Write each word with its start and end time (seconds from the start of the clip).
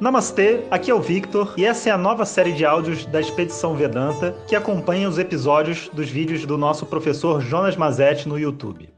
Namastê, 0.00 0.64
aqui 0.70 0.92
é 0.92 0.94
o 0.94 1.00
Victor 1.00 1.54
e 1.56 1.64
essa 1.64 1.88
é 1.88 1.92
a 1.92 1.98
nova 1.98 2.24
série 2.24 2.52
de 2.52 2.64
áudios 2.64 3.04
da 3.06 3.20
Expedição 3.20 3.74
Vedanta 3.74 4.32
que 4.46 4.54
acompanha 4.54 5.08
os 5.08 5.18
episódios 5.18 5.90
dos 5.92 6.08
vídeos 6.08 6.46
do 6.46 6.56
nosso 6.56 6.86
professor 6.86 7.40
Jonas 7.40 7.76
Mazetti 7.76 8.28
no 8.28 8.38
YouTube. 8.38 8.88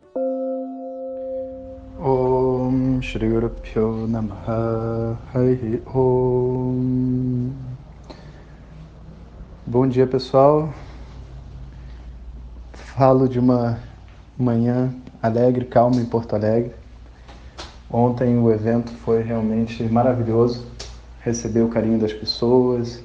Om 1.98 3.00
Shri 3.00 3.30
Guru 3.30 3.48
Pyo 3.48 4.06
Namaha 4.06 5.16
Om 5.86 7.50
Bom 9.66 9.88
dia 9.88 10.06
pessoal, 10.06 10.68
falo 12.74 13.26
de 13.26 13.38
uma 13.38 13.78
manhã 14.36 14.94
alegre, 15.22 15.64
calma 15.64 15.96
em 15.96 16.04
Porto 16.04 16.34
Alegre. 16.34 16.74
Ontem 17.90 18.38
o 18.38 18.52
evento 18.52 18.92
foi 19.02 19.22
realmente 19.22 19.82
maravilhoso 19.84 20.68
receber 21.20 21.62
o 21.62 21.68
carinho 21.68 21.98
das 21.98 22.12
pessoas 22.12 23.02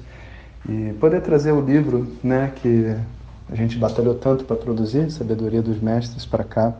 e 0.68 0.92
poder 0.94 1.20
trazer 1.20 1.52
o 1.52 1.60
livro, 1.60 2.06
né, 2.22 2.52
que 2.56 2.96
a 3.48 3.54
gente 3.54 3.78
batalhou 3.78 4.14
tanto 4.14 4.44
para 4.44 4.56
produzir, 4.56 5.10
Sabedoria 5.10 5.62
dos 5.62 5.80
Mestres, 5.80 6.26
para 6.26 6.42
cá, 6.42 6.74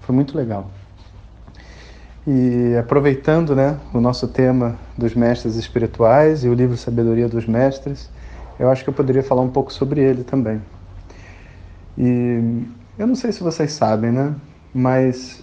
foi 0.00 0.14
muito 0.14 0.36
legal. 0.36 0.70
E 2.26 2.74
aproveitando, 2.78 3.54
né, 3.54 3.78
o 3.92 4.00
nosso 4.00 4.28
tema 4.28 4.78
dos 4.96 5.14
mestres 5.14 5.56
espirituais 5.56 6.44
e 6.44 6.48
o 6.48 6.54
livro 6.54 6.76
Sabedoria 6.76 7.28
dos 7.28 7.46
Mestres, 7.46 8.10
eu 8.58 8.70
acho 8.70 8.82
que 8.82 8.90
eu 8.90 8.94
poderia 8.94 9.22
falar 9.22 9.42
um 9.42 9.50
pouco 9.50 9.72
sobre 9.72 10.00
ele 10.00 10.24
também. 10.24 10.60
E 11.96 12.62
eu 12.98 13.06
não 13.06 13.14
sei 13.14 13.30
se 13.32 13.42
vocês 13.42 13.72
sabem, 13.72 14.10
né, 14.10 14.34
mas 14.74 15.42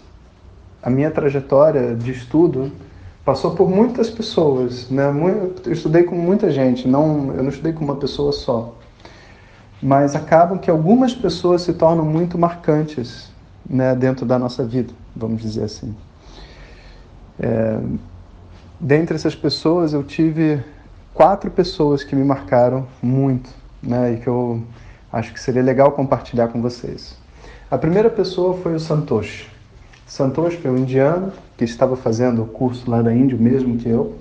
a 0.81 0.89
minha 0.89 1.11
trajetória 1.11 1.95
de 1.95 2.11
estudo 2.11 2.71
passou 3.23 3.51
por 3.51 3.69
muitas 3.69 4.09
pessoas, 4.09 4.89
né? 4.89 5.11
Eu 5.65 5.73
estudei 5.73 6.03
com 6.03 6.15
muita 6.15 6.49
gente, 6.49 6.87
não, 6.87 7.33
eu 7.35 7.43
não 7.43 7.49
estudei 7.49 7.73
com 7.73 7.83
uma 7.83 7.95
pessoa 7.95 8.31
só. 8.31 8.75
Mas 9.81 10.15
acabam 10.15 10.57
que 10.59 10.69
algumas 10.69 11.13
pessoas 11.13 11.63
se 11.63 11.73
tornam 11.73 12.05
muito 12.05 12.37
marcantes, 12.37 13.31
né, 13.67 13.95
dentro 13.95 14.25
da 14.25 14.37
nossa 14.37 14.63
vida, 14.63 14.93
vamos 15.15 15.41
dizer 15.41 15.63
assim. 15.63 15.95
É, 17.39 17.79
dentre 18.79 19.15
essas 19.15 19.35
pessoas, 19.35 19.93
eu 19.93 20.03
tive 20.03 20.63
quatro 21.13 21.49
pessoas 21.49 22.03
que 22.03 22.15
me 22.15 22.23
marcaram 22.23 22.85
muito, 23.01 23.49
né, 23.81 24.13
e 24.13 24.17
que 24.17 24.27
eu 24.27 24.61
acho 25.11 25.33
que 25.33 25.39
seria 25.39 25.63
legal 25.63 25.91
compartilhar 25.91 26.47
com 26.49 26.61
vocês. 26.61 27.17
A 27.69 27.77
primeira 27.77 28.09
pessoa 28.09 28.57
foi 28.57 28.75
o 28.75 28.79
Santoshi. 28.79 29.50
Santosh, 30.11 30.57
que 30.57 30.67
é 30.67 30.69
um 30.69 30.77
indiano, 30.77 31.31
que 31.55 31.63
estava 31.63 31.95
fazendo 31.95 32.43
o 32.43 32.45
curso 32.45 32.91
lá 32.91 33.01
da 33.01 33.15
Índia, 33.15 33.37
o 33.37 33.41
mesmo 33.41 33.77
que 33.77 33.87
eu. 33.87 34.15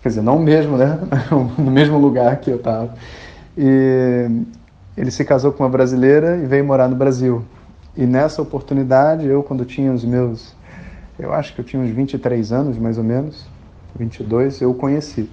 Quer 0.00 0.10
dizer, 0.10 0.22
não 0.22 0.36
o 0.36 0.40
mesmo, 0.40 0.76
né? 0.76 1.00
no 1.58 1.68
mesmo 1.68 1.98
lugar 1.98 2.36
que 2.36 2.48
eu 2.48 2.58
estava. 2.58 2.94
E 3.58 4.30
ele 4.96 5.10
se 5.10 5.24
casou 5.24 5.50
com 5.50 5.64
uma 5.64 5.68
brasileira 5.68 6.36
e 6.36 6.46
veio 6.46 6.64
morar 6.64 6.86
no 6.86 6.94
Brasil. 6.94 7.42
E 7.96 8.06
nessa 8.06 8.40
oportunidade, 8.40 9.26
eu, 9.26 9.42
quando 9.42 9.64
tinha 9.64 9.92
os 9.92 10.04
meus. 10.04 10.54
Eu 11.18 11.32
acho 11.32 11.56
que 11.56 11.60
eu 11.60 11.64
tinha 11.64 11.82
uns 11.82 11.90
23 11.90 12.52
anos, 12.52 12.78
mais 12.78 12.96
ou 12.96 13.02
menos, 13.02 13.48
22, 13.98 14.60
eu 14.60 14.70
o 14.70 14.74
conheci. 14.74 15.28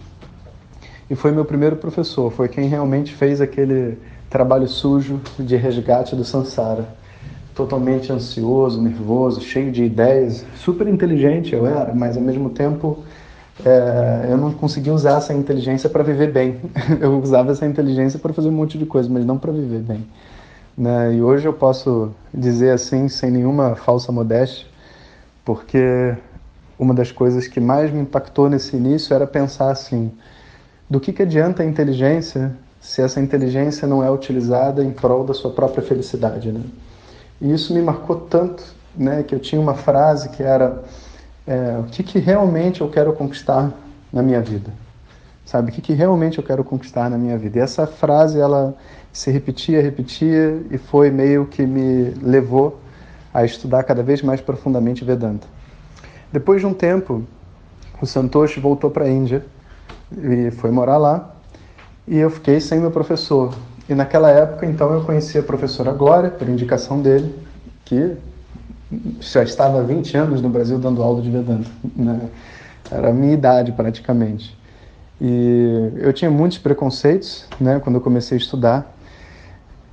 E 1.07 1.13
foi 1.13 1.31
meu 1.31 1.45
primeiro 1.45 1.75
professor, 1.75 2.31
foi 2.31 2.47
quem 2.47 2.67
realmente 2.67 3.13
fez 3.13 3.39
aquele 3.39 3.99
trabalho 4.27 4.67
sujo 4.67 5.21
de 5.37 5.55
resgate 5.55 6.15
do 6.15 6.25
Sansara 6.25 7.02
totalmente 7.55 8.11
ansioso, 8.11 8.81
nervoso, 8.81 9.41
cheio 9.41 9.71
de 9.71 9.83
ideias, 9.83 10.45
super 10.55 10.87
inteligente 10.87 11.53
eu 11.53 11.65
era, 11.67 11.93
mas 11.93 12.17
ao 12.17 12.23
mesmo 12.23 12.49
tempo 12.49 13.03
é, 13.63 14.27
eu 14.31 14.37
não 14.37 14.51
conseguia 14.51 14.93
usar 14.93 15.17
essa 15.17 15.33
inteligência 15.33 15.89
para 15.89 16.03
viver 16.03 16.31
bem. 16.31 16.59
Eu 16.99 17.19
usava 17.21 17.51
essa 17.51 17.65
inteligência 17.65 18.17
para 18.17 18.33
fazer 18.33 18.49
um 18.49 18.53
monte 18.53 18.77
de 18.77 18.85
coisa, 18.85 19.07
mas 19.09 19.23
não 19.25 19.37
para 19.37 19.51
viver 19.51 19.79
bem. 19.79 20.05
Né? 20.75 21.15
E 21.15 21.21
hoje 21.21 21.47
eu 21.47 21.53
posso 21.53 22.11
dizer 22.33 22.71
assim, 22.71 23.07
sem 23.07 23.29
nenhuma 23.29 23.75
falsa 23.75 24.11
modéstia, 24.11 24.65
porque 25.45 26.15
uma 26.79 26.95
das 26.95 27.11
coisas 27.11 27.47
que 27.47 27.59
mais 27.59 27.91
me 27.91 28.01
impactou 28.01 28.49
nesse 28.49 28.75
início 28.75 29.13
era 29.13 29.27
pensar 29.27 29.69
assim: 29.69 30.11
do 30.89 30.99
que, 30.99 31.13
que 31.13 31.21
adianta 31.21 31.61
a 31.61 31.65
inteligência 31.65 32.51
se 32.81 33.01
essa 33.01 33.21
inteligência 33.21 33.87
não 33.87 34.03
é 34.03 34.09
utilizada 34.09 34.83
em 34.83 34.91
prol 34.91 35.23
da 35.23 35.33
sua 35.33 35.51
própria 35.51 35.83
felicidade? 35.83 36.51
Né? 36.51 36.61
E 37.43 37.51
isso 37.51 37.73
me 37.73 37.81
marcou 37.81 38.15
tanto, 38.15 38.63
né, 38.95 39.21
que 39.21 39.35
eu 39.35 39.39
tinha 39.39 39.59
uma 39.59 39.73
frase 39.73 40.29
que 40.29 40.41
era 40.41 40.81
é, 41.45 41.77
o 41.77 41.83
que, 41.83 42.01
que 42.01 42.17
realmente 42.17 42.79
eu 42.79 42.89
quero 42.89 43.11
conquistar 43.11 43.69
na 44.13 44.23
minha 44.23 44.39
vida, 44.39 44.71
sabe? 45.45 45.69
O 45.69 45.73
que, 45.73 45.81
que 45.81 45.91
realmente 45.91 46.37
eu 46.37 46.43
quero 46.43 46.63
conquistar 46.63 47.09
na 47.09 47.17
minha 47.17 47.37
vida? 47.37 47.59
E 47.59 47.61
essa 47.61 47.85
frase 47.85 48.39
ela 48.39 48.73
se 49.11 49.29
repetia, 49.29 49.81
repetia 49.81 50.61
e 50.71 50.77
foi 50.77 51.11
meio 51.11 51.45
que 51.45 51.65
me 51.65 52.11
levou 52.21 52.79
a 53.33 53.43
estudar 53.43 53.83
cada 53.83 54.01
vez 54.01 54.21
mais 54.21 54.39
profundamente 54.39 55.03
Vedanta. 55.03 55.45
Depois 56.31 56.61
de 56.61 56.65
um 56.65 56.73
tempo, 56.73 57.23
o 58.01 58.05
Santoshi 58.05 58.61
voltou 58.61 58.89
para 58.89 59.03
a 59.03 59.09
Índia 59.09 59.45
e 60.17 60.49
foi 60.51 60.71
morar 60.71 60.97
lá 60.97 61.35
e 62.07 62.17
eu 62.17 62.29
fiquei 62.29 62.61
sem 62.61 62.79
meu 62.79 62.91
professor. 62.91 63.53
E 63.93 63.95
naquela 63.95 64.31
época, 64.31 64.65
então, 64.65 64.91
eu 64.91 65.01
conheci 65.01 65.37
a 65.37 65.43
professora 65.43 65.91
Glória, 65.91 66.31
por 66.31 66.49
indicação 66.49 66.99
dele, 66.99 67.31
que 67.85 68.17
já 69.19 69.43
estava 69.43 69.81
há 69.81 69.83
20 69.83 70.17
anos 70.17 70.41
no 70.41 70.49
Brasil 70.49 70.79
dando 70.79 71.03
aula 71.03 71.21
de 71.21 71.29
Vedanta. 71.29 71.69
Né? 71.95 72.21
Era 72.89 73.09
a 73.09 73.13
minha 73.13 73.33
idade, 73.33 73.71
praticamente. 73.71 74.57
E 75.21 75.91
eu 75.97 76.11
tinha 76.11 76.31
muitos 76.31 76.57
preconceitos 76.57 77.45
né, 77.59 77.79
quando 77.83 77.97
eu 77.97 78.01
comecei 78.01 78.35
a 78.35 78.41
estudar. 78.41 78.91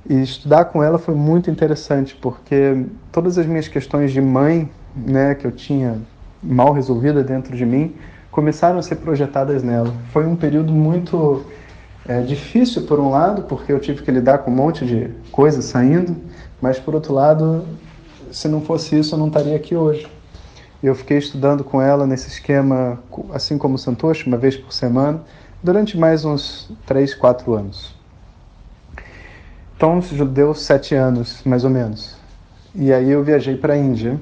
E 0.09 0.19
estudar 0.19 0.65
com 0.65 0.81
ela 0.81 0.97
foi 0.97 1.13
muito 1.13 1.51
interessante, 1.51 2.15
porque 2.19 2.83
todas 3.11 3.37
as 3.37 3.45
minhas 3.45 3.67
questões 3.67 4.11
de 4.11 4.19
mãe, 4.19 4.67
né, 4.95 5.35
que 5.35 5.45
eu 5.45 5.51
tinha 5.51 5.95
mal 6.41 6.73
resolvida 6.73 7.23
dentro 7.23 7.55
de 7.55 7.67
mim, 7.67 7.93
começaram 8.31 8.79
a 8.79 8.81
ser 8.81 8.95
projetadas 8.95 9.61
nela. 9.61 9.93
Foi 10.11 10.25
um 10.25 10.35
período 10.35 10.73
muito 10.73 11.45
é 12.07 12.21
difícil 12.21 12.83
por 12.83 12.99
um 12.99 13.09
lado, 13.09 13.43
porque 13.43 13.71
eu 13.71 13.79
tive 13.79 14.01
que 14.01 14.11
lidar 14.11 14.39
com 14.39 14.51
um 14.51 14.55
monte 14.55 14.85
de 14.85 15.09
coisas 15.31 15.65
saindo, 15.65 16.15
mas 16.61 16.79
por 16.79 16.95
outro 16.95 17.13
lado, 17.13 17.65
se 18.31 18.47
não 18.47 18.61
fosse 18.61 18.97
isso, 18.97 19.15
eu 19.15 19.19
não 19.19 19.27
estaria 19.27 19.55
aqui 19.55 19.75
hoje. 19.75 20.07
Eu 20.81 20.95
fiquei 20.95 21.17
estudando 21.17 21.63
com 21.63 21.81
ela 21.81 22.07
nesse 22.07 22.27
esquema, 22.27 22.99
assim 23.33 23.57
como 23.57 23.75
o 23.75 23.77
Santoshi, 23.77 24.25
uma 24.25 24.37
vez 24.37 24.57
por 24.57 24.73
semana, 24.73 25.21
durante 25.61 25.95
mais 25.97 26.25
uns 26.25 26.71
3, 26.87 27.13
4 27.13 27.53
anos. 27.53 27.95
Então, 29.77 29.99
deu 30.27 30.53
sete 30.53 30.93
anos, 30.93 31.41
mais 31.43 31.63
ou 31.63 31.69
menos. 31.69 32.15
E 32.75 32.93
aí 32.93 33.09
eu 33.09 33.23
viajei 33.23 33.55
para 33.57 33.73
a 33.73 33.77
Índia. 33.77 34.19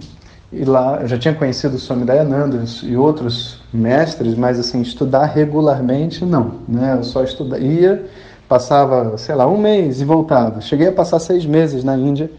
E 0.51 0.65
lá 0.65 0.99
eu 1.01 1.07
já 1.07 1.17
tinha 1.17 1.33
conhecido 1.33 1.75
o 1.75 1.79
Swami 1.79 2.05
Dayananda 2.05 2.63
e 2.83 2.97
outros 2.97 3.61
mestres, 3.71 4.35
mas 4.35 4.59
assim, 4.59 4.81
estudar 4.81 5.25
regularmente, 5.25 6.25
não. 6.25 6.55
Né? 6.67 6.95
Eu 6.97 7.03
só 7.03 7.23
estudava, 7.23 7.61
ia, 7.61 8.05
passava, 8.47 9.15
sei 9.17 9.35
lá, 9.35 9.47
um 9.47 9.57
mês 9.57 10.01
e 10.01 10.05
voltava. 10.05 10.59
Cheguei 10.59 10.87
a 10.87 10.91
passar 10.91 11.19
seis 11.19 11.45
meses 11.45 11.83
na 11.83 11.95
Índia 11.95 12.31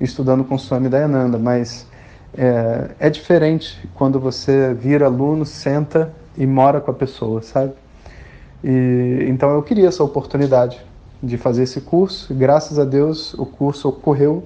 estudando 0.00 0.42
com 0.42 0.54
o 0.54 0.58
Swami 0.58 0.88
Dayananda, 0.88 1.38
mas 1.38 1.86
é, 2.36 2.90
é 2.98 3.10
diferente 3.10 3.78
quando 3.94 4.18
você 4.18 4.72
vira 4.72 5.04
aluno, 5.04 5.44
senta 5.44 6.12
e 6.38 6.46
mora 6.46 6.80
com 6.80 6.90
a 6.90 6.94
pessoa, 6.94 7.42
sabe? 7.42 7.72
E, 8.64 9.26
então 9.28 9.50
eu 9.50 9.62
queria 9.62 9.88
essa 9.88 10.02
oportunidade 10.02 10.80
de 11.22 11.36
fazer 11.36 11.64
esse 11.64 11.82
curso. 11.82 12.32
Graças 12.32 12.78
a 12.78 12.84
Deus 12.84 13.34
o 13.34 13.44
curso 13.44 13.88
ocorreu 13.90 14.44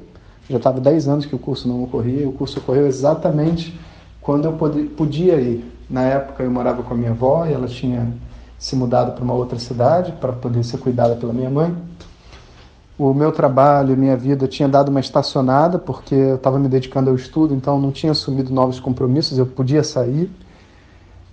já 0.48 0.56
estava 0.56 0.80
10 0.80 1.08
anos 1.08 1.26
que 1.26 1.34
o 1.34 1.38
curso 1.38 1.66
não 1.68 1.82
ocorria, 1.84 2.22
e 2.22 2.26
o 2.26 2.32
curso 2.32 2.58
ocorreu 2.58 2.86
exatamente 2.86 3.78
quando 4.20 4.46
eu 4.46 4.52
podia 4.96 5.40
ir. 5.40 5.72
Na 5.88 6.02
época 6.02 6.42
eu 6.42 6.50
morava 6.50 6.82
com 6.82 6.94
a 6.94 6.96
minha 6.96 7.10
avó 7.10 7.46
e 7.46 7.52
ela 7.52 7.66
tinha 7.66 8.12
se 8.58 8.74
mudado 8.74 9.12
para 9.12 9.22
uma 9.22 9.34
outra 9.34 9.58
cidade 9.58 10.12
para 10.12 10.32
poder 10.32 10.64
ser 10.64 10.78
cuidada 10.78 11.14
pela 11.16 11.32
minha 11.32 11.50
mãe. 11.50 11.76
O 12.96 13.12
meu 13.12 13.32
trabalho, 13.32 13.96
minha 13.96 14.16
vida 14.16 14.48
tinha 14.48 14.68
dado 14.68 14.88
uma 14.88 15.00
estacionada 15.00 15.78
porque 15.78 16.14
eu 16.14 16.36
estava 16.36 16.58
me 16.58 16.68
dedicando 16.68 17.10
ao 17.10 17.16
estudo, 17.16 17.54
então 17.54 17.78
não 17.78 17.92
tinha 17.92 18.12
assumido 18.12 18.52
novos 18.54 18.80
compromissos, 18.80 19.36
eu 19.36 19.44
podia 19.44 19.84
sair. 19.84 20.30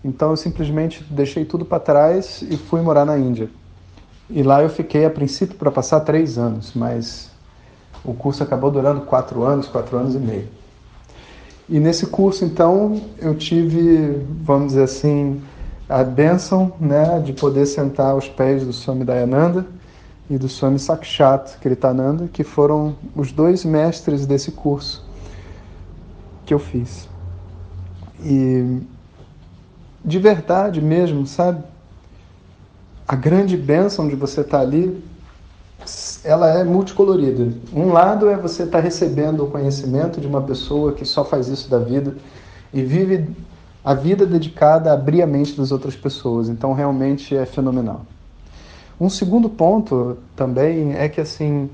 Então 0.03 0.31
eu 0.31 0.37
simplesmente 0.37 1.05
deixei 1.09 1.45
tudo 1.45 1.63
para 1.63 1.79
trás 1.79 2.41
e 2.41 2.57
fui 2.57 2.81
morar 2.81 3.05
na 3.05 3.17
Índia. 3.17 3.49
E 4.29 4.43
lá 4.43 4.61
eu 4.61 4.69
fiquei 4.69 5.05
a 5.05 5.09
princípio 5.09 5.55
para 5.55 5.71
passar 5.71 6.01
três 6.01 6.37
anos, 6.37 6.71
mas 6.75 7.30
o 8.03 8.13
curso 8.13 8.43
acabou 8.43 8.71
durando 8.71 9.01
quatro 9.01 9.43
anos, 9.43 9.67
quatro 9.67 9.97
anos 9.97 10.15
e 10.15 10.19
meio. 10.19 10.47
E 11.69 11.79
nesse 11.79 12.07
curso, 12.07 12.43
então, 12.43 13.01
eu 13.19 13.35
tive, 13.35 14.25
vamos 14.43 14.69
dizer 14.69 14.83
assim, 14.83 15.41
a 15.87 16.03
bênção 16.03 16.73
né, 16.79 17.19
de 17.19 17.33
poder 17.33 17.65
sentar 17.65 18.11
aos 18.11 18.27
pés 18.27 18.65
do 18.65 18.73
Swami 18.73 19.05
Dayananda 19.05 19.65
e 20.29 20.37
do 20.37 20.49
Swami 20.49 20.79
Sakshat 20.79 21.57
Kritananda, 21.59 22.27
que 22.31 22.43
foram 22.43 22.95
os 23.15 23.31
dois 23.31 23.63
mestres 23.63 24.25
desse 24.25 24.51
curso 24.51 25.05
que 26.45 26.53
eu 26.53 26.59
fiz. 26.59 27.07
E 28.23 28.79
de 30.03 30.19
verdade 30.19 30.81
mesmo, 30.81 31.25
sabe? 31.27 31.63
a 33.11 33.15
grande 33.15 33.57
bênção 33.57 34.07
de 34.07 34.15
você 34.15 34.39
estar 34.39 34.61
ali, 34.61 35.03
ela 36.23 36.49
é 36.49 36.63
multicolorida. 36.63 37.51
Um 37.73 37.91
lado 37.91 38.29
é 38.29 38.37
você 38.37 38.63
estar 38.63 38.79
recebendo 38.79 39.43
o 39.43 39.49
conhecimento 39.49 40.21
de 40.21 40.27
uma 40.27 40.41
pessoa 40.41 40.93
que 40.93 41.05
só 41.05 41.25
faz 41.25 41.47
isso 41.47 41.69
da 41.69 41.79
vida 41.79 42.15
e 42.73 42.83
vive 42.83 43.27
a 43.83 43.93
vida 43.93 44.25
dedicada 44.25 44.91
a 44.91 44.93
abrir 44.93 45.21
a 45.23 45.27
mente 45.27 45.57
das 45.57 45.71
outras 45.71 45.95
pessoas. 45.95 46.47
Então, 46.47 46.73
realmente 46.73 47.35
é 47.35 47.45
fenomenal. 47.45 48.05
Um 48.99 49.09
segundo 49.09 49.49
ponto 49.49 50.17
também 50.35 50.93
é 50.93 51.09
que, 51.09 51.19
assim, 51.19 51.69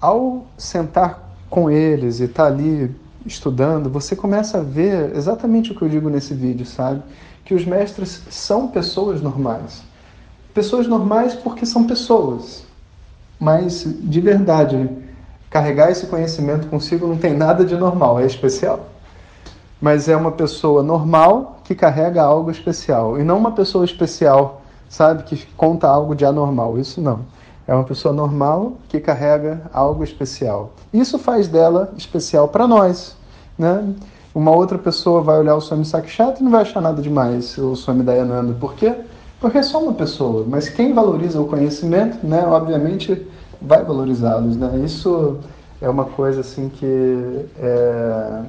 ao 0.00 0.46
sentar 0.56 1.36
com 1.50 1.70
eles 1.70 2.20
e 2.20 2.24
estar 2.24 2.46
ali 2.46 2.90
estudando, 3.26 3.90
você 3.90 4.16
começa 4.16 4.58
a 4.58 4.62
ver 4.62 5.14
exatamente 5.14 5.70
o 5.70 5.74
que 5.74 5.82
eu 5.82 5.88
digo 5.88 6.08
nesse 6.08 6.32
vídeo, 6.32 6.64
sabe? 6.64 7.02
Que 7.44 7.54
os 7.54 7.66
mestres 7.66 8.22
são 8.30 8.68
pessoas 8.68 9.20
normais. 9.20 9.82
Pessoas 10.54 10.86
normais 10.86 11.34
porque 11.34 11.66
são 11.66 11.86
pessoas. 11.86 12.64
Mas, 13.42 13.84
de 13.84 14.20
verdade, 14.20 14.88
carregar 15.50 15.90
esse 15.90 16.06
conhecimento 16.06 16.68
consigo 16.68 17.06
não 17.06 17.16
tem 17.16 17.34
nada 17.34 17.64
de 17.64 17.76
normal, 17.76 18.20
é 18.20 18.26
especial 18.26 18.88
mas 19.82 20.08
é 20.08 20.16
uma 20.16 20.30
pessoa 20.30 20.80
normal 20.80 21.58
que 21.64 21.74
carrega 21.74 22.22
algo 22.22 22.52
especial. 22.52 23.18
E 23.18 23.24
não 23.24 23.36
uma 23.36 23.50
pessoa 23.50 23.84
especial, 23.84 24.62
sabe, 24.88 25.24
que 25.24 25.44
conta 25.56 25.88
algo 25.88 26.14
de 26.14 26.24
anormal. 26.24 26.78
Isso 26.78 27.00
não. 27.00 27.20
É 27.66 27.74
uma 27.74 27.82
pessoa 27.82 28.14
normal 28.14 28.74
que 28.88 29.00
carrega 29.00 29.62
algo 29.72 30.04
especial. 30.04 30.70
Isso 30.94 31.18
faz 31.18 31.48
dela 31.48 31.92
especial 31.96 32.46
para 32.46 32.68
nós. 32.68 33.16
Né? 33.58 33.92
Uma 34.32 34.52
outra 34.52 34.78
pessoa 34.78 35.20
vai 35.20 35.40
olhar 35.40 35.56
o 35.56 35.60
Swami 35.60 35.84
Sakshat 35.84 36.38
e 36.38 36.44
não 36.44 36.52
vai 36.52 36.62
achar 36.62 36.80
nada 36.80 37.02
demais, 37.02 37.58
o 37.58 37.74
Swami 37.74 38.04
Dayananda. 38.04 38.54
Por 38.54 38.74
quê? 38.74 38.94
Porque 39.40 39.58
é 39.58 39.62
só 39.64 39.82
uma 39.82 39.94
pessoa. 39.94 40.46
Mas 40.48 40.68
quem 40.68 40.94
valoriza 40.94 41.40
o 41.40 41.46
conhecimento, 41.46 42.24
né, 42.24 42.46
obviamente, 42.46 43.26
vai 43.66 43.84
valorizá-los. 43.84 44.56
Né? 44.56 44.82
Isso 44.84 45.38
é 45.80 45.88
uma 45.88 46.04
coisa 46.04 46.40
assim 46.40 46.68
que 46.68 47.46
é 47.58 48.42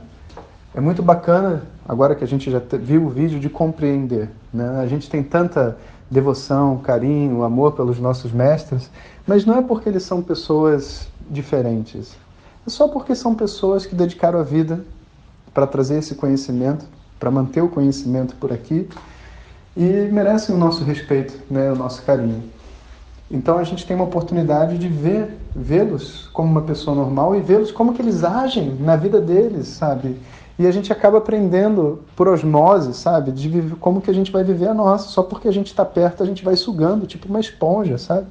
é 0.75 0.81
muito 0.81 1.04
bacana, 1.04 1.62
agora 1.88 2.15
que 2.15 2.24
a 2.24 2.27
gente 2.27 2.50
já 2.50 2.60
viu 2.60 3.06
o 3.06 3.10
vídeo, 3.10 3.39
de 3.39 3.48
compreender. 3.48 4.30
Né? 4.51 4.80
A 4.81 4.88
gente 4.88 5.07
tem 5.07 5.21
tanta 5.21 5.77
devoção, 6.10 6.77
carinho, 6.77 7.44
amor 7.44 7.74
pelos 7.74 8.00
nossos 8.00 8.31
mestres, 8.31 8.89
mas 9.25 9.45
não 9.45 9.57
é 9.57 9.62
porque 9.62 9.88
eles 9.88 10.01
são 10.01 10.21
pessoas 10.21 11.07
diferentes. 11.30 12.15
É 12.65 12.69
só 12.69 12.88
porque 12.88 13.13
são 13.13 13.36
pessoas 13.36 13.86
que 13.86 13.94
dedicaram 13.94 14.39
a 14.39 14.44
vida 14.44 14.83
para 15.54 15.68
trazer 15.68 16.00
esse 16.00 16.15
conhecimento, 16.15 16.86
para 17.19 17.30
manter 17.30 17.62
o 17.62 17.69
conhecimento 17.69 18.36
por 18.36 18.51
aqui 18.51 18.89
e 19.77 20.10
merecem 20.12 20.56
o 20.56 20.57
nosso 20.57 20.83
respeito, 20.83 21.39
né, 21.51 21.71
o 21.71 21.75
nosso 21.75 22.01
carinho. 22.01 22.44
Então 23.33 23.57
a 23.57 23.63
gente 23.63 23.83
tem 23.83 23.95
uma 23.95 24.06
oportunidade 24.06 24.77
de 24.77 24.88
ver, 24.88 25.39
vê-los 25.56 26.30
como 26.31 26.51
uma 26.51 26.62
pessoa 26.62 26.95
normal 26.95 27.35
e 27.35 27.41
vê-los 27.41 27.71
como 27.71 27.91
que 27.91 28.00
eles 28.00 28.24
agem 28.24 28.75
na 28.75 28.95
vida 28.95 29.19
deles, 29.19 29.69
sabe? 29.69 30.19
E 30.57 30.68
a 30.68 30.71
gente 30.71 30.94
acaba 30.94 31.18
aprendendo 31.18 32.03
por 32.15 32.27
osmose, 32.27 32.94
sabe? 32.94 33.31
De 33.31 33.50
viver, 33.50 33.75
como 33.77 34.01
que 34.01 34.12
a 34.12 34.13
gente 34.13 34.31
vai 34.31 34.44
viver 34.44 34.68
a 34.68 34.74
nossa. 34.74 35.09
Só 35.09 35.24
porque 35.24 35.47
a 35.47 35.51
gente 35.51 35.65
está 35.65 35.83
perto, 35.83 36.21
a 36.21 36.27
gente 36.27 36.45
vai 36.45 36.56
sugando, 36.56 37.07
tipo 37.07 37.27
uma 37.27 37.39
esponja, 37.39 37.97
sabe? 37.97 38.27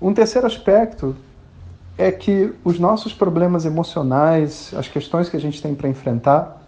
Um 0.00 0.14
terceiro 0.14 0.46
aspecto 0.46 1.16
é 1.98 2.12
que 2.12 2.54
os 2.62 2.78
nossos 2.78 3.12
problemas 3.12 3.64
emocionais, 3.64 4.72
as 4.76 4.86
questões 4.86 5.28
que 5.28 5.36
a 5.36 5.40
gente 5.40 5.60
tem 5.60 5.74
para 5.74 5.88
enfrentar, 5.88 6.62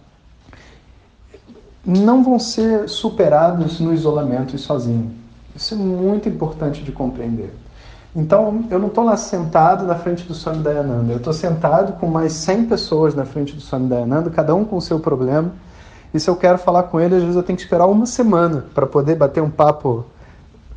não 1.87 2.25
vão 2.25 2.41
ser 2.41 2.89
superados 2.89 3.79
no 3.79 3.95
isolamento 3.95 4.57
e 4.57 4.59
sozinho. 4.59 5.28
Isso 5.59 5.75
é 5.75 5.77
muito 5.77 6.29
importante 6.29 6.85
de 6.85 6.93
compreender. 6.93 7.53
Então, 8.15 8.65
eu 8.71 8.79
não 8.79 8.87
estou 8.87 9.03
lá 9.03 9.17
sentado 9.17 9.85
na 9.85 9.97
frente 9.97 10.25
do 10.25 10.33
Swami 10.33 10.63
Dayananda. 10.63 11.13
Eu 11.13 11.17
estou 11.17 11.33
sentado 11.33 11.95
com 11.95 12.07
mais 12.07 12.33
100 12.35 12.67
pessoas 12.67 13.13
na 13.13 13.25
frente 13.25 13.57
do 13.57 13.61
Swami 13.61 13.89
Dayananda, 13.89 14.31
cada 14.31 14.55
um 14.55 14.65
com 14.65 14.77
o 14.77 14.81
seu 14.81 15.01
problema. 15.01 15.51
E 16.15 16.21
se 16.21 16.31
eu 16.31 16.37
quero 16.37 16.59
falar 16.59 16.85
com 16.85 17.01
ele, 17.01 17.17
às 17.17 17.23
vezes 17.23 17.35
eu 17.35 17.43
tenho 17.43 17.57
que 17.57 17.65
esperar 17.65 17.87
uma 17.87 18.07
semana 18.07 18.67
para 18.73 18.87
poder 18.87 19.17
bater 19.17 19.43
um 19.43 19.51
papo 19.51 20.05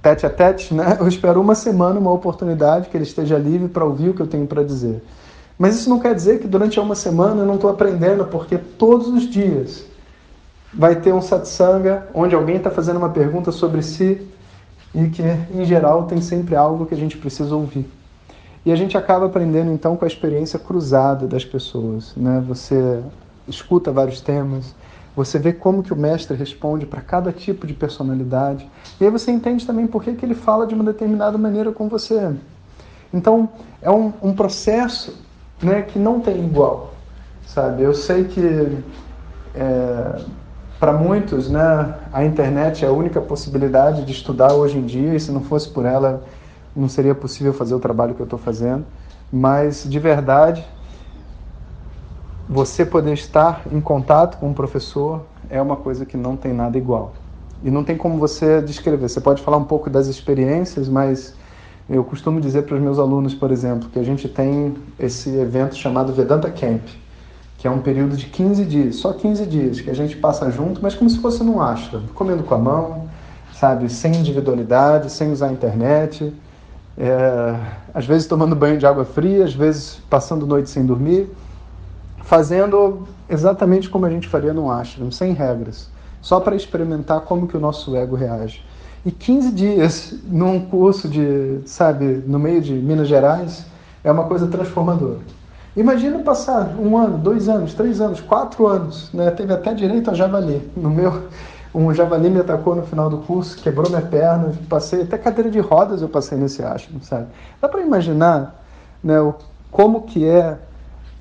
tete 0.01 0.25
a 0.25 0.31
tete, 0.31 0.74
né? 0.74 0.98
Eu 1.00 1.07
espero 1.07 1.39
uma 1.39 1.54
semana, 1.54 2.00
uma 2.00 2.12
oportunidade 2.12 2.89
que 2.89 2.98
ele 2.98 3.04
esteja 3.04 3.38
livre 3.38 3.68
para 3.68 3.86
ouvir 3.86 4.10
o 4.10 4.13
que 4.16 4.22
eu 4.22 4.28
tenho 4.28 4.48
para 4.48 4.63
dizer. 4.63 5.04
Mas 5.60 5.75
isso 5.75 5.92
não 5.92 6.00
quer 6.00 6.16
dizer 6.16 6.39
que 6.39 6.48
durante 6.48 6.80
uma 6.80 6.95
semana 6.95 7.44
eu 7.44 7.45
não 7.45 7.56
estou 7.56 7.69
aprendendo, 7.69 8.25
porque 8.25 8.57
todos 8.57 9.10
os 9.10 9.30
dias 9.30 9.86
vai 10.74 10.95
ter 10.95 11.13
um 11.13 11.22
satsanga 11.22 12.07
onde 12.16 12.33
alguém 12.33 12.56
está 12.56 12.72
fazendo 12.72 12.98
uma 12.98 13.10
pergunta 13.10 13.51
sobre 13.51 13.83
si 13.83 14.28
e 14.94 15.08
que, 15.10 15.24
em 15.54 15.66
geral, 15.66 16.04
tem 16.04 16.22
sempre 16.22 16.56
algo 16.56 16.86
que 16.86 16.94
a 16.94 16.98
gente 16.98 17.18
precisa 17.18 17.56
ouvir. 17.56 17.90
E 18.66 18.72
a 18.72 18.76
gente 18.76 18.98
acaba 18.98 19.26
aprendendo, 19.26 19.72
então, 19.72 19.96
com 19.96 20.06
a 20.06 20.08
experiência 20.08 20.60
cruzada 20.60 21.28
das 21.28 21.44
pessoas. 21.44 22.14
Né? 22.16 22.44
Você 22.48 23.02
escuta 23.48 23.92
vários 23.92 24.22
temas, 24.22 24.76
você 25.16 25.40
vê 25.40 25.52
como 25.52 25.82
que 25.82 25.92
o 25.92 25.96
mestre 25.96 26.38
responde 26.38 26.86
para 26.86 27.02
cada 27.02 27.32
tipo 27.32 27.66
de 27.66 27.74
personalidade, 27.74 28.70
e 29.00 29.06
aí 29.06 29.10
você 29.10 29.32
entende 29.32 29.66
também 29.66 29.88
por 29.88 30.04
que, 30.04 30.14
que 30.14 30.26
ele 30.26 30.36
fala 30.36 30.68
de 30.68 30.74
uma 30.76 30.84
determinada 30.84 31.38
maneira 31.38 31.72
com 31.72 31.90
você. 31.90 32.32
Então, 33.14 33.50
é 33.82 33.90
um, 33.90 34.14
um 34.22 34.34
processo 34.34 35.16
né, 35.62 35.82
que 35.82 36.00
não 36.00 36.20
tem 36.20 36.46
igual, 36.46 36.94
sabe? 37.48 37.84
Eu 37.84 37.94
sei 37.94 38.26
que... 38.26 38.78
É, 39.54 40.22
para 40.81 40.94
muitos, 40.94 41.48
né, 41.48 41.94
a 42.12 42.25
internet 42.25 42.83
é 42.83 42.88
a 42.88 42.92
única 42.92 43.22
possibilidade 43.22 44.04
de 44.04 44.12
estudar 44.12 44.51
hoje 44.56 44.80
em 44.80 44.83
dia, 44.83 45.13
e 45.13 45.19
se 45.19 45.31
não 45.31 45.42
fosse 45.42 45.69
por 45.69 45.86
ela, 45.86 46.24
não 46.75 46.89
seria 46.89 47.13
possível 47.13 47.54
fazer 47.54 47.75
o 47.75 47.80
trabalho 47.80 48.16
que 48.16 48.19
eu 48.19 48.24
estou 48.24 48.39
fazendo. 48.39 48.83
Mas, 49.31 49.88
de 49.88 50.00
verdade, 50.00 50.68
você 52.50 52.83
poder 52.83 53.13
estar 53.13 53.62
em 53.72 53.80
contato 53.80 54.39
com 54.39 54.50
um 54.50 54.54
professor 54.56 55.22
é 55.51 55.62
uma 55.62 55.75
coisa 55.75 56.04
que 56.04 56.18
não 56.18 56.36
tem 56.36 56.51
nada 56.51 56.80
igual. 56.80 57.13
E 57.63 57.69
não 57.69 57.83
tem 57.83 57.95
como 57.95 58.18
você 58.18 58.60
descrever. 58.60 59.07
Você 59.07 59.22
pode 59.22 59.44
falar 59.44 59.57
um 59.57 59.66
pouco 59.66 59.88
das 59.88 60.07
experiências, 60.07 60.89
mas 60.89 61.36
eu 61.88 62.04
costumo 62.04 62.42
dizer 62.42 62.63
para 62.63 62.75
os 62.75 62.81
meus 62.81 62.98
alunos, 62.98 63.36
por 63.36 63.51
exemplo, 63.51 63.88
que 63.88 64.00
a 64.00 64.04
gente 64.04 64.28
tem 64.28 64.74
esse 64.98 65.30
evento 65.30 65.75
chamado 65.75 66.12
Vedanta 66.12 66.50
Camp 66.50 66.81
que 67.62 67.68
é 67.68 67.72
um 67.72 67.80
período 67.80 68.18
de 68.18 68.25
15 68.25 68.66
dias, 68.66 68.96
só 68.96 69.13
15 69.13 69.46
dias, 69.46 69.81
que 69.81 69.90
a 69.92 69.94
gente 69.94 70.18
passa 70.18 70.50
junto, 70.50 70.81
mas 70.81 70.96
como 70.96 71.08
se 71.08 71.19
fosse 71.19 71.44
num 71.44 71.62
ashram, 71.62 72.02
comendo 72.16 72.42
com 72.42 72.56
a 72.56 72.58
mão, 72.58 73.08
sabe, 73.54 73.88
sem 73.88 74.16
individualidade, 74.16 75.12
sem 75.12 75.31
usar 75.31 75.50
a 75.50 75.52
internet, 75.52 76.33
é, 76.97 77.56
às 77.94 78.04
vezes 78.07 78.26
tomando 78.26 78.56
banho 78.56 78.80
de 78.80 78.88
água 78.88 79.06
fria, 79.06 79.45
às 79.45 79.54
vezes 79.54 80.02
passando 80.09 80.47
noite 80.47 80.71
sem 80.71 80.83
dormir, 80.83 81.30
fazendo 82.24 83.07
exatamente 83.30 83.92
como 83.92 84.07
a 84.07 84.09
gente 84.09 84.28
faria 84.28 84.54
num 84.54 84.71
ashram, 84.71 85.12
sem 85.12 85.31
regras, 85.33 85.88
só 86.19 86.40
para 86.40 86.56
experimentar 86.56 87.21
como 87.21 87.47
que 87.47 87.56
o 87.56 87.59
nosso 87.59 87.95
ego 87.95 88.16
reage. 88.16 88.66
E 89.06 89.12
15 89.12 89.52
dias 89.52 90.16
num 90.24 90.66
curso 90.66 91.07
de, 91.07 91.59
sabe, 91.68 92.24
no 92.26 92.40
meio 92.40 92.59
de 92.59 92.74
Minas 92.74 93.07
Gerais, 93.07 93.68
é 94.04 94.12
uma 94.12 94.24
coisa 94.24 94.47
transformadora. 94.47 95.19
Imagina 95.75 96.19
passar 96.19 96.75
um 96.78 96.97
ano, 96.97 97.18
dois 97.18 97.47
anos, 97.47 97.73
três 97.73 98.01
anos, 98.01 98.19
quatro 98.19 98.68
anos, 98.68 99.09
né? 99.13 99.31
Teve 99.31 99.54
até 99.54 99.73
direito 99.73 100.11
a 100.11 100.13
javali. 100.13 100.69
No 100.75 100.90
meu, 100.90 101.28
um 101.73 101.94
javali 101.94 102.30
me 102.30 102.42
atacou 102.42 102.75
no 102.75 102.83
final 102.83 103.09
do 103.09 103.19
curso, 103.19 103.56
quebrou 103.57 103.90
minha 103.90 104.01
perna, 104.01 104.54
passei 104.68 105.04
até 105.04 105.18
cadeira 105.18 105.49
de 105.49 105.59
rodas 105.59 106.01
eu 106.01 106.09
passei 106.09 106.37
nesse 106.37 106.61
ashram, 106.61 106.99
sabe? 107.01 107.28
Dá 107.61 107.69
para 107.69 107.81
imaginar, 107.81 108.61
né, 109.01 109.16
como 109.71 110.01
que 110.01 110.28
é 110.28 110.59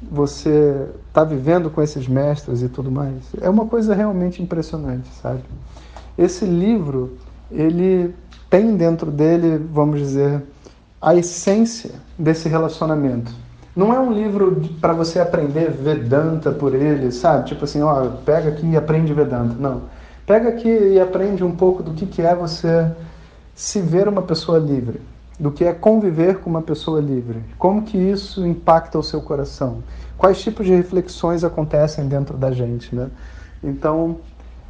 você 0.03 0.89
tá 1.13 1.23
vivendo 1.23 1.71
com 1.71 1.81
esses 1.81 2.09
mestres 2.09 2.61
e 2.63 2.69
tudo 2.69 2.91
mais? 2.91 3.23
É 3.41 3.49
uma 3.49 3.67
coisa 3.67 3.95
realmente 3.95 4.43
impressionante, 4.43 5.09
sabe? 5.23 5.45
Esse 6.19 6.45
livro, 6.45 7.19
ele 7.53 8.13
tem 8.49 8.75
dentro 8.77 9.13
dele, 9.13 9.65
vamos 9.73 10.01
dizer, 10.01 10.43
a 11.01 11.15
essência 11.15 11.93
desse 12.19 12.49
relacionamento 12.49 13.33
não 13.75 13.95
é 13.95 14.01
um 14.01 14.13
livro 14.13 14.63
para 14.81 14.93
você 14.93 15.21
aprender 15.21 15.71
Vedanta 15.71 16.51
por 16.51 16.75
ele, 16.75 17.13
sabe? 17.13 17.49
Tipo 17.49 17.65
assim, 17.65 17.81
ó, 17.83 18.09
pega 18.25 18.49
aqui 18.49 18.67
e 18.67 18.77
aprende 18.77 19.15
Vedanta. 19.15 19.55
Não. 19.59 19.83
Pega 20.27 20.49
aqui 20.49 20.69
e 20.69 21.01
aprende 21.01 21.45
um 21.45 21.55
pouco 21.55 21.83
do 21.83 21.93
que, 21.93 22.07
que 22.07 22.23
é 22.23 22.35
você 22.35 22.91
se 23.55 23.81
ver 23.81 24.09
uma 24.09 24.23
pessoa 24.23 24.59
livre, 24.59 25.01
do 25.39 25.51
que 25.51 25.65
é 25.65 25.73
conviver 25.73 26.39
com 26.39 26.49
uma 26.49 26.63
pessoa 26.63 27.01
livre, 27.01 27.43
como 27.59 27.83
que 27.83 27.99
isso 27.99 28.47
impacta 28.47 28.99
o 28.99 29.03
seu 29.03 29.21
coração, 29.21 29.83
quais 30.17 30.41
tipos 30.41 30.67
de 30.67 30.75
reflexões 30.75 31.45
acontecem 31.45 32.07
dentro 32.07 32.37
da 32.37 32.53
gente, 32.53 32.95
né? 32.95 33.09
Então, 33.63 34.19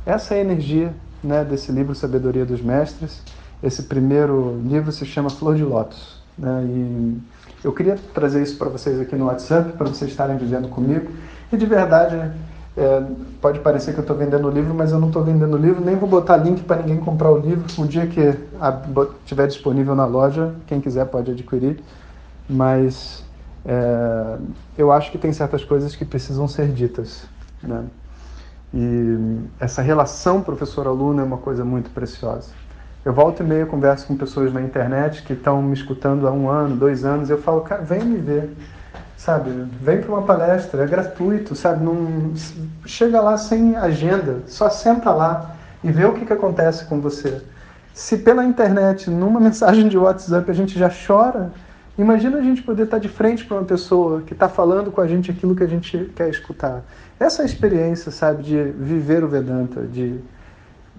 essa 0.04 0.35
é 0.35 0.38
a 0.38 0.40
energia 0.40 0.92
né, 1.23 1.45
desse 1.45 1.71
livro 1.71 1.95
Sabedoria 1.95 2.45
dos 2.45 2.61
Mestres. 2.61 3.23
Esse 3.62 3.85
primeiro 3.85 4.61
livro 4.64 4.90
se 4.90 5.04
chama 5.04 5.30
Flor 5.30 5.54
de 5.54 5.62
Lótus. 5.62 6.19
Né? 6.38 6.64
E 6.64 7.20
eu 7.62 7.72
queria 7.72 7.96
trazer 8.14 8.42
isso 8.42 8.56
para 8.56 8.68
vocês 8.68 9.00
aqui 9.00 9.16
no 9.16 9.26
WhatsApp, 9.26 9.72
para 9.72 9.88
vocês 9.88 10.10
estarem 10.10 10.37
vivendo 10.37 10.68
comigo. 10.68 11.10
E 11.52 11.56
de 11.56 11.66
verdade, 11.66 12.30
É, 12.76 13.02
pode 13.42 13.58
parecer 13.58 13.92
que 13.92 13.99
eu 13.99 14.02
estou 14.02 14.16
vendendo 14.16 14.46
o 14.46 14.50
livro, 14.50 14.72
mas 14.72 14.92
eu 14.92 15.00
não 15.00 15.08
estou 15.08 15.25
vendendo 15.25 15.54
o 15.54 15.58
livro, 15.58 15.84
nem 15.84 15.96
vou 15.96 16.08
botar 16.08 16.37
link 16.37 16.62
para 16.62 16.76
ninguém 16.76 16.99
comprar 16.99 17.30
o 17.30 17.37
livro. 17.37 17.64
O 17.82 17.87
dia 17.87 18.06
que 18.06 18.20
estiver 19.22 19.49
disponível 19.49 19.94
na 19.94 20.06
loja, 20.06 20.54
quem 20.68 20.80
quiser 20.80 21.04
pode 21.06 21.32
adquirir. 21.32 21.82
Mas 22.49 23.25
é, 23.66 24.37
eu 24.78 24.92
acho 24.92 25.10
que 25.10 25.18
tem 25.18 25.32
certas 25.32 25.64
coisas 25.64 25.96
que 25.96 26.04
precisam 26.04 26.46
ser 26.46 26.68
ditas. 26.68 27.25
Né? 27.60 27.84
E 28.72 29.40
essa 29.58 29.82
relação 29.82 30.40
professor-aluno 30.40 31.20
é 31.20 31.25
uma 31.25 31.38
coisa 31.38 31.64
muito 31.64 31.90
preciosa. 31.90 32.52
Eu 33.04 33.12
volto 33.12 33.42
e 33.42 33.47
meia 33.47 33.66
converso 33.66 34.07
com 34.07 34.16
pessoas 34.16 34.52
na 34.52 34.61
internet 34.61 35.23
que 35.23 35.33
estão 35.33 35.62
me 35.62 35.73
escutando 35.73 36.28
há 36.28 36.33
um 36.33 36.49
ano, 36.49 36.76
dois 36.76 37.04
anos. 37.04 37.30
Eu 37.30 37.38
falo, 37.38 37.62
cara, 37.62 37.83
vem 37.83 38.04
me 38.04 38.19
ver 38.19 38.50
sabe? 39.21 39.50
Vem 39.83 40.00
para 40.00 40.11
uma 40.11 40.23
palestra, 40.23 40.83
é 40.83 40.87
gratuito, 40.87 41.54
sabe? 41.54 41.85
Não, 41.85 42.33
chega 42.87 43.21
lá 43.21 43.37
sem 43.37 43.76
agenda, 43.76 44.38
só 44.47 44.71
senta 44.71 45.11
lá 45.11 45.57
e 45.85 45.92
vê 45.92 46.07
o 46.07 46.14
que, 46.14 46.25
que 46.25 46.33
acontece 46.33 46.87
com 46.87 47.02
você. 47.02 47.42
Se 47.92 48.16
pela 48.16 48.42
internet, 48.47 49.11
numa 49.11 49.38
mensagem 49.40 49.88
de 49.88 49.99
WhatsApp, 49.99 50.50
a 50.50 50.54
gente 50.54 50.78
já 50.78 50.90
chora, 50.90 51.52
imagina 51.99 52.38
a 52.38 52.42
gente 52.42 52.62
poder 52.62 52.85
estar 52.85 52.99
de 52.99 53.11
frente 53.11 53.45
para 53.45 53.59
uma 53.59 53.66
pessoa 53.66 54.23
que 54.23 54.33
está 54.33 54.49
falando 54.49 54.90
com 54.90 55.02
a 55.02 55.07
gente 55.07 55.30
aquilo 55.30 55.54
que 55.54 55.64
a 55.64 55.69
gente 55.69 56.11
quer 56.16 56.30
escutar. 56.30 56.83
Essa 57.19 57.42
é 57.42 57.45
a 57.45 57.47
experiência, 57.47 58.11
sabe, 58.11 58.42
de 58.42 58.62
viver 58.73 59.23
o 59.23 59.28
Vedanta, 59.28 59.83
de 59.83 60.19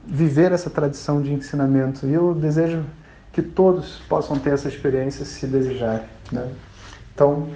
viver 0.05 0.51
essa 0.51 0.69
tradição 0.69 1.21
de 1.21 1.33
ensinamento. 1.33 2.05
E 2.05 2.13
eu 2.13 2.33
desejo 2.33 2.83
que 3.31 3.41
todos 3.41 4.01
possam 4.09 4.37
ter 4.37 4.53
essa 4.53 4.67
experiência 4.67 5.25
se 5.25 5.47
desejarem. 5.47 6.05
Né? 6.31 6.49
Então, 7.13 7.47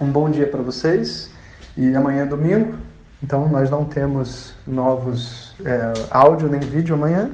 um 0.00 0.10
bom 0.10 0.30
dia 0.30 0.46
para 0.46 0.62
vocês 0.62 1.30
e 1.76 1.94
amanhã 1.94 2.22
é 2.22 2.26
domingo, 2.26 2.74
então 3.22 3.48
nós 3.48 3.70
não 3.70 3.84
temos 3.84 4.54
novos 4.66 5.54
é, 5.64 5.92
áudio 6.10 6.48
nem 6.48 6.60
vídeo 6.60 6.94
amanhã. 6.94 7.30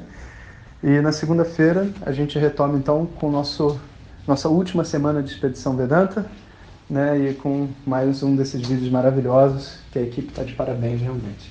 E 0.83 1.00
na 1.00 1.12
segunda-feira 1.12 1.88
a 2.03 2.12
gente 2.12 2.38
retoma 2.38 2.77
então 2.77 3.07
com 3.07 3.31
nosso 3.31 3.81
nossa 4.27 4.49
última 4.49 4.85
semana 4.85 5.23
de 5.23 5.31
expedição 5.31 5.75
Vedanta, 5.75 6.27
né? 6.88 7.19
E 7.19 7.35
com 7.35 7.69
mais 7.87 8.23
um 8.23 8.37
desses 8.37 8.61
vídeos 8.61 8.91
maravilhosos 8.91 9.79
que 9.91 9.99
a 9.99 10.03
equipe 10.03 10.29
está 10.29 10.43
de 10.43 10.53
parabéns 10.53 11.00
realmente. 11.00 11.50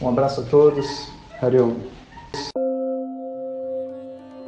Um 0.00 0.08
abraço 0.08 0.40
a 0.40 0.44
todos. 0.44 1.12
Hariom. 1.40 1.74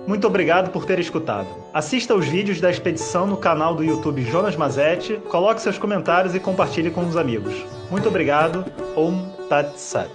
Muito 0.06 0.26
obrigado 0.26 0.70
por 0.70 0.84
ter 0.84 0.98
escutado. 0.98 1.46
Assista 1.72 2.14
aos 2.14 2.26
vídeos 2.26 2.60
da 2.60 2.70
expedição 2.70 3.26
no 3.26 3.36
canal 3.36 3.74
do 3.74 3.84
YouTube 3.84 4.22
Jonas 4.24 4.56
Mazetti, 4.56 5.16
coloque 5.28 5.62
seus 5.62 5.78
comentários 5.78 6.34
e 6.34 6.40
compartilhe 6.40 6.90
com 6.90 7.06
os 7.06 7.16
amigos. 7.16 7.54
Muito 7.90 8.08
obrigado. 8.08 8.64
Om 8.96 9.30
Tat 9.48 9.76
Sat. 9.76 10.10